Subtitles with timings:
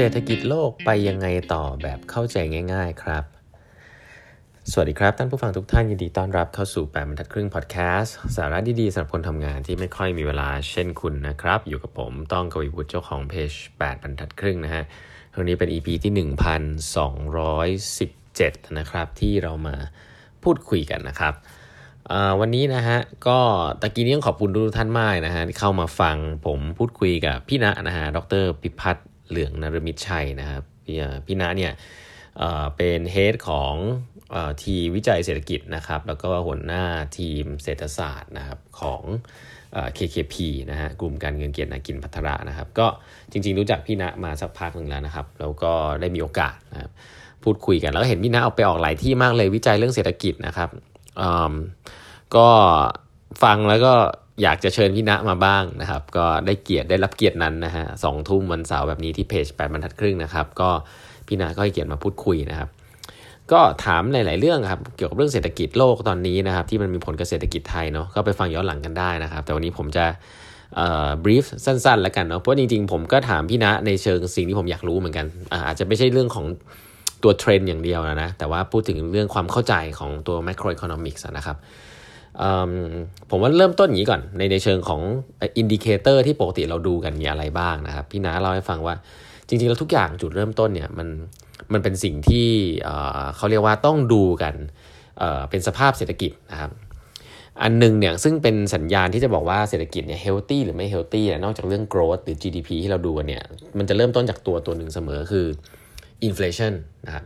[0.00, 2.36] เศรษฐกิจโลกไปยังไงต่อแบบเข้าใจ
[2.72, 3.24] ง่าย ๆครับ
[4.70, 14.84] สวัสดีครับ ท่านผู้ฟังทุกท่านยินดีต้อนรับเข้าสู่แปดบรรทัดครึ่งพอดแคสต์สาระดีๆสำหรับคนทำงานที่ไม่ค่อยมีเวลาเช่นคุณนะครับ อยู่กับผมต้องกวีวุฒิเจ้าของเพจ8บรรทัดครึ่งนะฮะ
[15.38, 16.12] วันนี้เป็น EP ที่
[18.00, 19.76] 1217 นะครับ ที่เรามา
[20.42, 21.34] พูดคุยกันนะครับ
[22.40, 23.38] วันนี้นะฮะก็
[23.80, 30.96] ตะกี้นี้ต้องขอบคุณทุกท่านมากนะฮะที่เข้ามาฟังผมพูดคุยกับพี่ณะนะฮะดรพิพัฒน์ เหลืองนรมิตรชัยนะครับพี่
[31.26, 31.72] พี่ณะเนี่ย
[32.76, 33.74] เป็นเฮดของ
[34.64, 36.84] ทีมวิจัยเศรษฐกิจนะครับ แล้วก็หัวหน้า
[37.18, 39.02] ทีมเศรษฐศาสตร์นะครับของ
[39.98, 40.34] KKP
[40.70, 42.86] นะฮะกลุ่มการเงินเกียรตินากินพัทระนะครับ ก็
[43.30, 46.90] จริง ๆ รู้จักพี่ณะมาสักพักหนึ่งแล้วนะครับ แล้วก็ได้มีโอกาสนะครับ
[47.44, 50.70] พูดคุยกัน แล้วก็เห็นพี่ณะออกไปออกหลายที่มากเลยวิจัยเรื่องเศรษฐกิจนะครับ
[52.36, 52.48] ก็
[53.42, 53.94] ฟังแล้วก็
[54.42, 60.70] อยากจะเชิญพี่ณมาบ้างนะครับ ก็ได้เกียรติได้รับเกียรตินั้นนะฮะสองทุ่มวันเสาร์แบบนี้ที่เพจแปดบรรทัดครึ่งนะครับ ก็
[61.26, 62.68] พี่ณก็ให้เกียรติมาพูดคุยนะครับ
[63.52, 70.04] ก็ถามหลาย ๆ เรื่องครับเกี่ยวกับเรื่องเศรษฐกิจโลกตอนนี้นะครับ ที่มันมีผลกับเศรษฐกิจไทยเนาะก็ไปฟังย้อนหลังกันได้นะครับ แต่วันนี้ผมจะ
[70.76, 75.26] เอ่อบรีฟสั้น ๆ แล้วกันเนาะเพราะจริง ๆ ผมก็ถามพี่ณในเชิงสิ่งที่ผมอยากรู้เหมือนกัน
[75.66, 76.46] อาจจะไม่ใช่เรื่องของ
[77.22, 81.56] ตัวเทรนด์อย่างเดียวนะแต่ว่าพูดถึงเรื่องความเข้าใจของตัว macroeconomics นะครับ
[83.30, 85.00] ผมว่าเริ่มต้นอย่างนี้ก่อนในในเชิงของ
[85.58, 88.94] indicator ที่ปกติเราดูกันมีอะไรบ้างนะครับ พี่นาเล่าให้ฟังว่า
[89.48, 91.08] จริงๆ แล้วทุกอย่างจุดเริ่มต้นเนี่ยมัน
[91.72, 92.48] มันเป็นสิ่งที่
[93.36, 94.54] เขาเรียกว่าต้องดูกัน
[95.50, 96.70] เป็นสภาพเศรษฐกิจนะครับ
[97.62, 103.42] อันนึงเนี่ยซึ่งเป็นสัญญาณที่จะบอกว่าเศรษฐกิจเนี่ย healthy หรือไม่ healthy นอกจากเรื่อง growth หรือ GDP ที่เราดูกันเนี่ย
[103.78, 105.46] มันจะเริ่มต้นจากตัวตัวหนึ่งเสมอคือ
[106.28, 106.72] inflation
[107.06, 107.24] นะครับ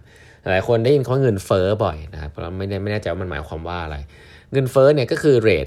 [0.51, 3.97] หลายคนได้ยินคำว่าเงินเฟ้อบ่อยนะครับเราไม่ได้ไม่แน่ใจว่ามันหมายความว่าอะไร
[4.53, 5.67] เงินเฟ้อเนี่ยก็คือเรท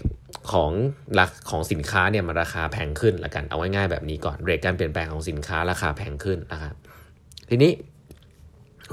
[0.51, 0.71] ของ
[1.19, 6.73] รักของสินค้าเนี่ยมันราคาแพงขึ้นละกันเอาง่ายๆแบบนี้ก่อนเรทการเปลี่ยนแปลงของสินค้าราคาแพงขึ้นนะครับ
[7.49, 7.71] ทีนี้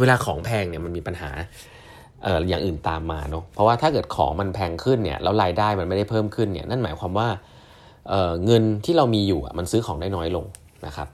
[0.01, 1.31] เวลาของแพงเนี่ยมันมีปัญหา
[2.23, 7.29] เอ่ออย่างอื่นตามมาเนาะเพราะว่าถ้าเกิดของมันแพงขึ้นเนี่ยแล้วรายได้มันไม่ได้เพิ่มขึ้นเนี่ยนั่นหมายความว่า
[8.09, 10.45] เอ่อเงินที่เรามีอยู่อะมันซื้อของได้น้อยลง
[10.87, 11.09] นะครับ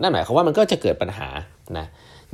[0.00, 1.28] นั่นหมายความว่ามันก็จะเกิดปัญหา
[1.78, 1.86] นะ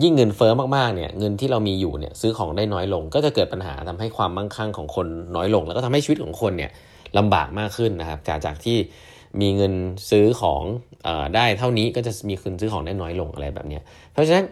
[0.03, 5.07] ยิ่งเงินเฟอ้อมากๆเนี่ยเงินที่เรามีอยู่เนี่ยซื้อของได้น้อยลง ก็จะเกิดปัญหาทำให้ความมั่งคั่งของคน
[5.37, 6.71] น้อยลง แล้วก็ทำให้ชีวิตของคนเนี่ย
[7.19, 8.77] ลำบากมากขึ้นนะครับ จากจากที่
[9.41, 9.73] มีเงิน
[10.11, 10.63] ซื้อของ
[11.07, 13.79] อได้เท่านี้ก็จะมีคืนซื้อของได้น้อยลงอะไรแบบนี้
[14.13, 14.47] เพราะฉะนั้น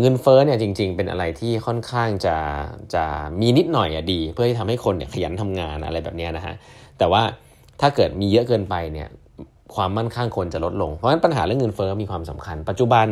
[0.00, 2.36] เงินเฟ้อเนี่ยจริง ๆ เป็นอะไรที่ค่อนข้างจะ
[2.94, 3.04] จะ
[3.40, 6.54] มีนิดหน่อยอะดี เพื่อที่ทำให้คนเนี่ยขยันทำงานอะไรแบบนี้นะฮะ
[6.98, 7.22] แต่ว่า
[7.80, 9.08] ถ้าเกิดมีเยอะเกินไปเนี่ย
[9.74, 13.06] ความมั่นคงคนจะลดลง เพราะฉะนั้นปัญหาเรื่องเงินเฟ้อมีความสำคัญ ปัจจุบัน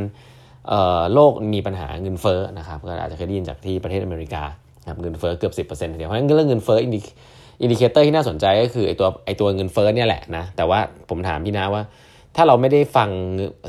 [1.15, 4.43] โลกมีปัญหาเงินเฟ้อนะครับก็อาจจะเคยได้ยินจากที่ประเทศอเมริกา
[4.89, 7.01] ครับเงินเฟ้อเกือบ 10%เดียวเพราะฉะนั้นเรื่องเงินเฟ้อ indi
[7.63, 10.79] indicator ที่น่าสนใจก็คือไอตัวไอตัวเงินเฟ้อเนี่ยแหละนะแต่ว่า
[11.11, 11.83] ผมถามพี่นาว่า
[12.37, 13.11] ถ้าเราไม่ได้ฟัง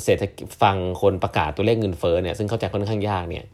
[0.04, 3.46] เศรษฐกิจฟังคนประกาศตัวเลขเงินเฟ้อเนี่ยซึ่งเข้าใจค่อนข้างยากเนี่ย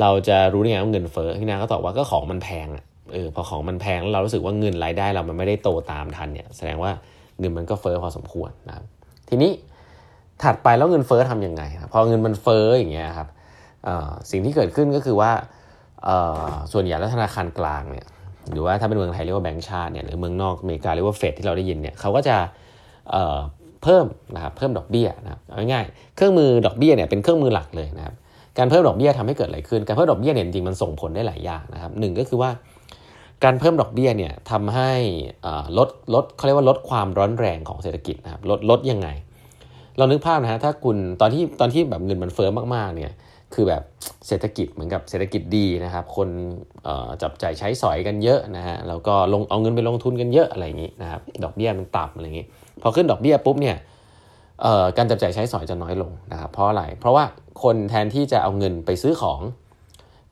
[0.00, 6.92] เราจะรู้ได้ไงว่าเงินเฟ้อพี่นาก็ตอบว่าก็ของมันแพงอะเออพอของมันแพงแล้วเรารู้สึกว่าเงินรายได้เรามันไม่ได้โตตามทันเนี่ยแสดงว่า
[7.38, 8.84] เงินมันก็เฟ้อพอสมควรนะครับ
[9.28, 9.50] ทีนี้
[10.44, 13.28] ถัดไปแล้วเงินเฟ้อทำยังไงครับพอเงินมันเฟ้ออย่างเงี้ยครับ
[14.30, 15.30] สิ่งที่เกิดขึ้นก็คือว่า
[16.72, 18.06] ส่วนใหญ่แล้วธนาคารกลางเนี่ย
[18.52, 22.36] หรือว่าถ้าเป็นเมืองไทยเรียกว่าแบงก์ชาติเนี่ยหรือเมืองนอกอเมริกาเรียกว่าเฟดที่เราได้ยินเนี่ยเขาก็จะ
[23.82, 25.40] เพิ่มนะครับเพิ่มดอกเบี้ยนะครับ
[25.72, 28.14] ง่ายๆเครื่องมือดอกเบี้ยเนี่ยเป็นเครื่องมือหลักเลยนะครับ
[28.58, 32.50] การเพิ่มดอกเบี้ยทำให้เกิดอะไรขึ้น การเพิ่มดอกเบี้ยเนี่ยจริงมันส่งผลได้หลายอย่างนะครับหนึ่งก็คือว่า
[33.44, 34.92] การเพิ่มดอกเบี้ยเนี่ยทำให้
[35.78, 39.08] ลดลดเขาเรียกว่าลดความร้อนแรงของเศรษฐกิจนะครับลดลดยังไง
[39.98, 43.12] เรานึกภาพนะฮะถ้าคุณตอนที่ตอนที่แบบเงินมันเฟ้อมากๆเนี่ย
[43.54, 43.82] คือแบบ
[44.28, 46.28] เศรษฐกิจเหมือนกับเศรษฐกิจดีนะครับ คน
[47.22, 52.46] จับจ่ายใช้สอยกันเยอะนะฮะแล้วก็ลงเอาเงินไปลงทุนกันเยอะอะไรอย่างนี้นะครับดอกเบี้ยมันต่ำอะไรอย่างนี้
[52.82, 53.76] พอขึ้นดอกเบี้ยปุ๊บเนี่ย
[54.96, 57.24] การจับจ่ายใช้สอยจะน้อยลงนะครับเพราะอะไรเพราะว่า
[57.62, 59.40] คนแทนที่จะเอาเงินไปซื้อของ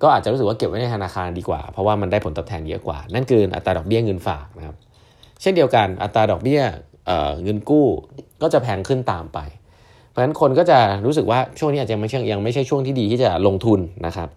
[0.02, 4.76] ก็อาจจะรู้สึกว่าเก็บไว้ในธนาคารดีกว่า เพราะว่ามันได้ผลตอบแทนเยอะกว่า นั่นคืออัตราดอกเบี้ยเงินฝากนะครับ
[5.40, 6.60] เช่นเดียวกันอัตราดอกเบี้ย
[7.42, 7.86] เงินกู้
[8.42, 9.38] ก็จะแพงขึ้นตามไป
[10.08, 14.28] เพราะฉะนั้นคนก็จะรู้สึกว่าช่วงนี้อาจจะไม่ใช่ยังไม่ใช่ช่วงที่ดีที่จะลงทุนนะครับ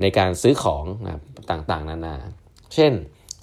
[0.00, 2.14] ในการซื้อของนะต่างๆ นานา
[2.74, 2.92] เช่น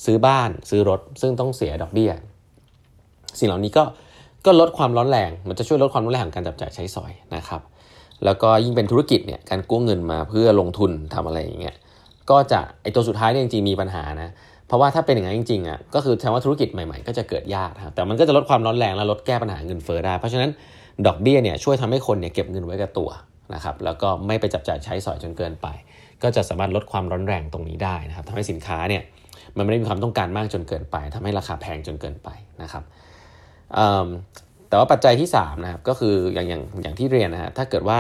[0.06, 2.12] ซื้อบ้านซื้อรถซึ่งต้องเสียดอกเบี้ย
[3.40, 3.84] สิ่งเหล่านี้ก็
[4.46, 7.62] ก็ลดความร้อนแรง มันจะช่วยลดความร้อนแรงของการจับจ่ายใช้สอยนะครับ
[8.26, 11.76] แล้วก็ยิ่งเป็นธุรกิจเนี่ยการกู้เงินมาเพื่อลงทุนทำอะไรอย่างเงี้ย
[12.30, 14.30] ก็จะไอตัวสุดท้ายเนี่ยจริงๆมีปัญหานะ
[14.68, 20.50] เพราะว่าถ้าเป็นอย่างนั้นจริงๆอะก็คือแสดงว่าธุรกิจใหม่ๆ ก็จะเกิดยากครับแต่มันก็จะลดความร้อนแรงและลดแก้ปัญหาเงินเฟ้อได้ เพราะฉะนั้น
[21.08, 23.10] ดอกเบี้ยเนี่ยช่วยทำให้คนเนี่ยเก็บเงินไว้กับตัว
[23.54, 25.68] นะครับแล้วก็ไม่ไปจับจ่ายใช้สอยจนเกินไป
[26.24, 29.02] ก็จะสามารถลดความร้อนแรงตรงนี้ได้นะครับทำให้สินค้าเนี่ย
[29.58, 32.30] มันไม่ได้มีความต้องการมากจนเกินไปทำให้ราคาแพงจนเกินไป
[32.62, 32.84] นะครับ
[34.70, 37.98] แต่ว่าปัจจัยที่3นะครับก็คืออย่างอย่างอย่างที่เรียนนะฮะถ้าเกิดว่า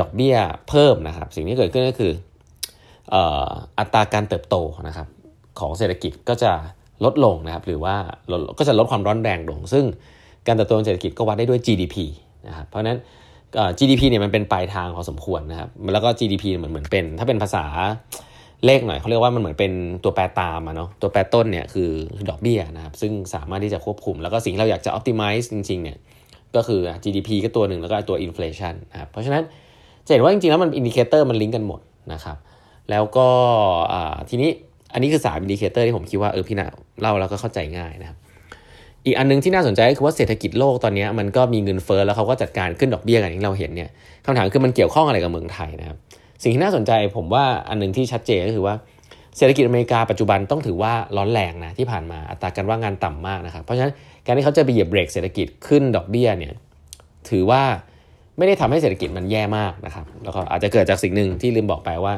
[0.00, 0.36] ดอกเบี้ย
[0.68, 2.12] เพิ่มนะครับ สิ่งที่เกิดขึ้นก็คือ
[3.78, 4.56] อัตราการเติบโต
[4.88, 5.06] นะครับ
[5.60, 6.52] ของเศรษฐกิจก็จะ
[7.04, 7.94] ลดลงนะครับหรือว่า
[8.58, 9.84] ก็จะลดความร้อนแรงลง ซึ่ง
[10.46, 11.96] การเติบโตของเศรษฐกิจก็วัดได้ด้วย GDP
[12.48, 12.98] นะครับเพราะฉะนั้น
[13.78, 17.64] GDP เนี่ยมันเป็นปลายทางพอสมควรนะครับแล้วก็ GDP เหมือนเหมือนเป็น ถ้าเป็นภาษา
[18.66, 19.72] เลขหน่อยเขาเรียกว่ามันเหมือนเป็น
[20.04, 21.90] ตัวแปรตามอะเนาะตัวแปรต้นเนี่ยคือ
[22.30, 25.98] ดอกเบี้ยนะครับซึ่งสามารถที่จะควบคุม แล้วก็สิ่งที่เราอยากจะ optimize จริงๆเนี่ย
[26.56, 29.42] ก็คือ GDP ก็ตัวหนึ่งแล้วก็ตัว inflation นะครับเพราะฉะนั้น
[30.06, 31.80] จะเห็นว่าจริงๆแล้วมัน indicator มันลิงก์กันหมด
[32.12, 32.36] นะครับ
[32.90, 33.28] แล้วก็
[34.28, 34.50] ทีนี้
[34.92, 36.66] อันนี้คือสาม indicator ที่ผมคิดว่าเออพี่นา
[37.00, 38.18] เล่าแล้วก็เข้าใจง่ายนะครับ
[39.06, 43.90] อีกอันนึงที่น่าสนใจก็คือว่าเศรษฐกิจโลกตอนนี้มันก็มีเงินเฟ้อแล้วเขาก็จัดการขึ้นดอกเบี้ยกันที่เราเห็นเนี่ย
[44.24, 45.96] คำถามคือมันเกี่ยวข้องอะไรกับเมืองไทยนะครับ
[46.42, 48.74] สิ่งที่น่าสนใจผมว่าอันนึงที่ชัดเจนก็คือว่า
[49.36, 53.92] เศรษฐกิจอเมริกาปัจจุบันต้องถือว่าร้อนแรงนะที่ผ่านมาอัตราการว่างงานต่ำมากนะครับ เพราะฉะนั้น
[54.26, 56.54] การที่เขาจะไปเหยียบเบรกเศรษฐกิจขึ้นดอกเบี้ยเนี่ย
[57.30, 57.62] ถือว่า
[58.38, 62.14] ไม่ได้ทำให้เศรษฐกิจมันแย่มากนะครับแล้วก็อาจจะเกิดจากสิ่งหนึ่งที่ลืมบอกไปว่า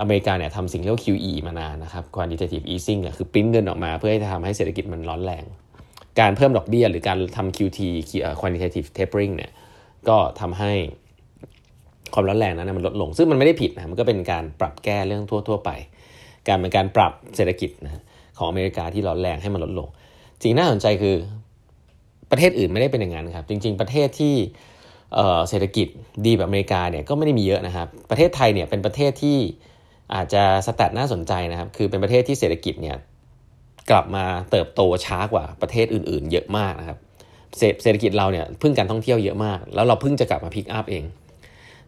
[0.00, 5.44] อเมริกาเนี่ยทำสิ่งเรียกว่า QE มานานนะครับ quantitative easing อะคือปริ้นเงินออกมาเพื่อให้ทำให้เศรษฐกิจมันร้อนแรง
[6.20, 7.78] การเพิ่มดอกเบี้ยหรือการทำ QT
[8.40, 9.50] quantitative tapering เนี่ย
[10.08, 10.72] ก็ทำให้
[12.14, 15.70] ความร้อนแรงนั้นมันลดลง ซึ่งมันไม่ได้ผิดนะมันก็เป็นการปรับแก้เรื่องทั่ว ๆ ไป
[16.48, 18.02] การเป็นการปรับเศรษฐกิจนะ
[18.38, 19.88] ของอเมริกาที่ร้อนแรงให้มันลดลง
[20.42, 21.16] สิ่งน่าสนใจคือ
[22.30, 24.34] ประเทศอื่นไม่ได้เป็นอย่างนั้นครับ จริง ๆ ประเทศที่
[25.48, 25.86] เศรษฐกิจ
[26.26, 29.38] ดีแบบอเมริกาเนี่ยก็ไม่ได้มีเยอะนะครับ ประเทศไทยเนี่ยเป็นประเทศที่
[30.14, 32.96] อาจจะ stat น่าสนใจนะครับ คือเป็นประเทศที่เศรษฐกิจเนี่ย
[33.90, 36.98] กลับมาเติบโตช้ากว่าประเทศอื่น ๆ เยอะมากนะครับ
[37.82, 41.04] เศรษฐกิจเราเนี่ยพึ่งการท่องเที่ยวเยอะมาก แล้วเราพึ่งจะกลับมา pick up เอง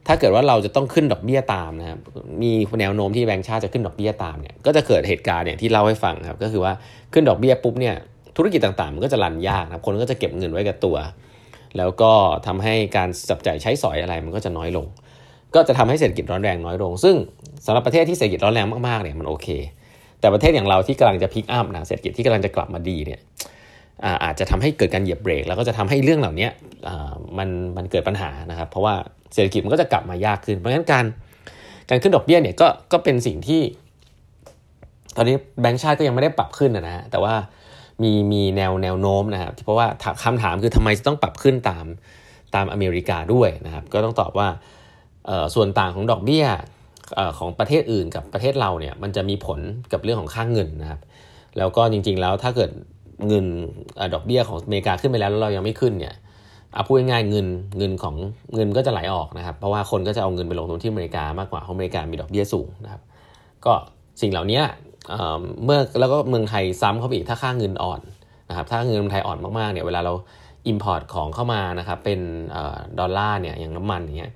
[0.06, 1.99] ถ้าเกิดว่าเราจะต้องขึ้นดอกเบี้ยตามนะครับ
[2.43, 6.73] มีแนวโน้มที่แบงก์ชาติจะขึ้นดอกเบี้ยตามเนี่ย ก็จะเกิดเหตุการณ์เนี่ยที่เล่าให้ฟังครับ ก็คือว่า
[7.12, 7.94] ขึ้นดอกเบี้ยปุ๊บเนี่ย
[8.37, 10.97] ธุรกิจต่างๆ มันก็จะ run ยากนะครับ คนก็จะเก็บเงินไว้กับตัว
[11.76, 12.12] แล้วก็
[12.47, 14.87] ทำให้การจับจ่ายใช้สอยอะไรมันก็จะน้อยลง
[15.55, 17.17] ก็จะทำให้เศรษฐกิจร้อนแรงน้อยลง ซึ่ง
[17.67, 19.49] สำหรับประเทศที่เศรษฐกิจร้อนแรงมากๆเนี่ยมันโอเค
[20.20, 23.20] แต่ประเทศอย่างเราที่กำลังจะ pick up นะเศรษฐกิจที่กำลังจะกลับมาดีเนี่ย
[24.25, 26.49] อาจจะทำให้เกิดการเหยียบเบรก แล้วก็จะทำให้เรื่องเหล่านี้
[27.38, 28.94] มันมันเกิดปัญหานะครับเพราะว่า
[29.35, 31.05] เศรษฐกิจมันก็จะกลับมายากขึ้น เพราะฉะนั้นการ
[31.88, 33.61] การขึ้นดอกเบี้ยเนี่ยก็ก็เป็นสิ่งที่
[35.17, 37.35] ตอนนี้แบงก์ชาติก็ยังไม่ได้ปรับขึ้นนะฮะแต่ว่า
[38.03, 39.87] มีมีแนวแนวโน้มนะครับเพราะว่า
[40.25, 41.87] คำถามคือทำไมจะต้องปรับขึ้นตาม
[42.55, 44.49] ตามอเมริกาด้วยนะครับ ก็ต้องตอบว่า
[45.55, 46.47] ส่วนต่างของดอกเบี้ย
[47.39, 49.61] ของประเทศอื่นกับประเทศเราเนี่ยมันจะมีผล
[49.93, 51.00] กับเรื่องของค่างเงินนะครับ
[51.59, 52.71] แล้วก็จริงๆแล้วถ้าเกิด
[53.29, 53.45] เงิน
[54.15, 56.15] ดอกเบี้ยของอเมริกาขึ้นไปแล้วแล้วเรายังไม่ขึ้นเนี่ย
[56.75, 57.47] เอาพูดง่ายๆเงิน
[57.79, 58.15] เงินของ
[58.55, 63.03] เงินก็จะไหลออกนะครับ เพราะว่าคนก็จะเอาเงินไปลงทุนที่อเมริกามากกว่าเพราะอเมริกามีดอกเบี้ยสูงนะครับ
[63.65, 63.73] ก็
[64.21, 64.61] สิ่งเหล่านี้
[65.64, 68.00] เมื่อแล้วก็เมืองไทยซ้ำเข้าไปอีกถ้าค่าเงินอ่อน
[68.49, 70.12] นะครับถ้าเงินไทยอ่อนมากๆเนี่ยเวลาเรา
[70.72, 72.20] Import ของเข้ามานะครับเป็น
[72.99, 74.32] ดอลลาร์เนี่ยอย่างน้ำมันอย่างเงี้ย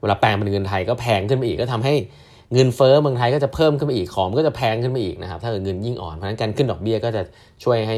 [0.00, 1.94] เวลาแปลงเป็นเงินไทยก็แพงขึ้นไปอีกก็ทำให้
[2.54, 7.22] เงินเฟ้อเมืองไทยก็จะเพิ่มขึ้นไปอีกของก็จะแพงขึ้นไปอีกนะครับถ้าเกิดเงินยิ่งอ่อนเพราะฉะนั้นการขึ้นดอกเบี้ยก็จะ
[7.64, 7.96] ช่วยให้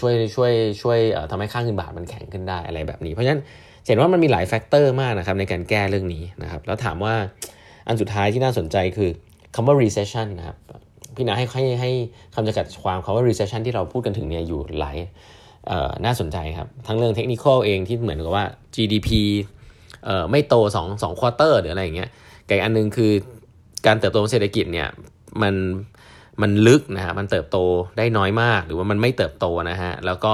[0.00, 0.98] ช่วยช่วยช่วย
[1.30, 3.40] ทำให้ค่าเงินบาทมันแข็งขึ้นได้อะไรแบบนี้ เพราะฉะนั้น
[3.86, 7.14] เห็นว่ามันมีหลาย factor มากนะครับในการแก้เรื่องนี้นะครับแล้วถามว่า
[7.88, 9.10] อันสุดท้ายที่น่าสนใจคือ
[9.54, 10.56] คำว่า recession นะครับ
[11.16, 11.90] พี่นาให้ให้ให้
[12.34, 14.96] คำจำกัดความคำว่า recession ที่เราพูดกันถึงเนี่ยอยู่หลาย
[16.04, 18.44] น่าสนใจครับ ทั้งเรื่องเทคนิคเองที่เหมือนกับว่า
[18.74, 19.08] GDP
[20.30, 22.10] ไม่โต2 2 quarter หรืออะไรอย่างเงี้ย
[22.48, 23.12] กับอันนึงคือ
[23.86, 24.88] การเติบโตของเศรษฐกิจเนี่ย
[25.42, 25.54] มัน
[26.42, 27.58] มันลึกนะฮะมันเติบโต
[27.98, 30.32] ได้น้อยมาก หรือว่ามันไม่เติบโตนะฮะแล้วก็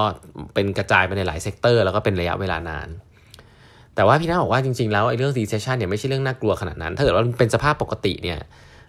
[0.55, 2.88] เป็นกระจายไปในหลาย sector แล้วก็เป็นระยะเวลานาน
[3.95, 8.38] แต่ว่าพี่นาบอกว่าจริงๆแล้วไอ้เรื่อง recession เนี่ยไม่ใช่เรื่องน่ากลัวขนาดนั้น ถ้าเกิดว่าเป็นสภาพปกติเนี่ย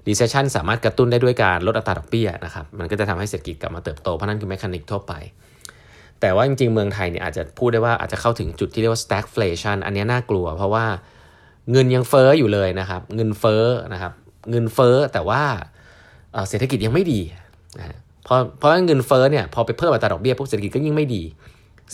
[0.08, 5.14] recession สามารถกระตุ้นได้ด้วยการลดอัตราดอกเบี้ยนะครับมันก็จะทำให้เศรษฐกิจกลับมาเติบโตเพราะนั่นคือ mechanic ทั่วไป
[6.22, 10.86] แต่ว่าจริงๆ เมืองไทยเนี่ยอาจจะพูดได้ว่าอาจจะเข้าถึงจุดที่เรียกว่า stagflation อันนี้น่ากลัว เพราะว่า
[11.72, 14.14] เงินยังเฟ้ออยู่เลยนะครับ เงินเฟ้อนะครับ
[14.52, 15.42] เงินเฟ้อแต่ว่า
[16.50, 17.22] เศรษฐกิจยังไม่ดี
[17.78, 21.24] นะเพราะเพราะเงินเฟ้อเนี่ยพอไปเพิ่มอัตราดอกเบี้ยพวกเศรษฐกิจก็ยิ่งไม่ดี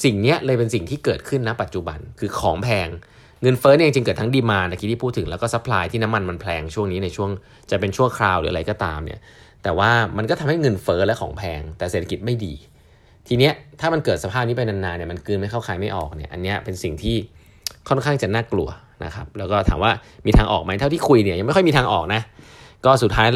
[0.03, 2.87] สิ่งนี้เลยเป็นสิ่งที่เกิดขึ้นณปัจจุบันคือของแพง
[3.41, 7.29] เงินเฟ้อเนี่ยจริงเกิดทั้ง demand ตะกี้ที่พูดถึงแล้วก็ supply ที่น้ำมันมันแพงช่วงนี้ในช่วง
[7.71, 9.19] จะเป็นชั่วคราวหรืออะไรก็ตามเนี่ย
[9.63, 12.53] แต่ว่ามันก็ทำให้เงินเฟ้อและของแพง แต่เศรษฐกิจไม่ดี
[13.27, 17.15] ทีเนี้ยถ้ามันเกิดสภาพนี้ไปนานๆเนี่ยมันกลืนไม่เข้าคายไม่ออกเนี่ยอันนี้เป็นสิ่งที่
[17.89, 18.69] ค่อนข้างจะน่ากลัว
[19.05, 19.91] นะครับแล้วก็ถามว่า
[20.25, 22.21] มีทางออกไหมเท่าที่คุยเนี่ยยังไม่ค่อยมีทางออกนะ
[22.85, 23.27] ก็สุดท้าย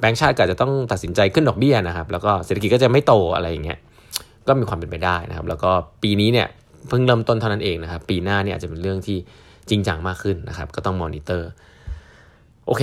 [0.00, 3.78] แบงก์ชาติก็จะต้องตัดสินใจขึ้นดอกเบี้ยนะครับแล้วก็เศรษฐกิจก็จะไม่โตอะไรอย่างเงี้ย
[4.48, 5.70] ก็มีความเป็นไปได้นะครับ แล้วก็
[6.02, 6.48] ปีนี้เนี่ย
[6.88, 9.18] เพิ่งเริ่มต้นเท่านั้นเองนะครับ ปีหน้าเนี่ยอาจจะเป็นเรื่องที่
[9.70, 11.50] จริงจังมากขึ้นนะครับ ก็ต้องมอนิเตอร์
[12.66, 12.82] โอเค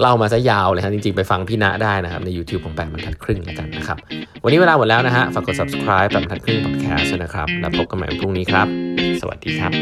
[0.00, 3.98] เล่ามาซะยาวเลยครับจริงๆ ไปฟังพี่ณะได้นะครับ ใน YouTube ของแปดบรรทัดครึ่งแล้วกันนะครับ
[4.42, 8.66] วันนี้เวลาหมดแล้วนะฮะฝากกด subscribe แปดบรรทัดครึ่ง podcast นะครับ แล้วพบกันใหม่พรุ่งนี้ครับ
[9.20, 9.72] สวัสดีครับ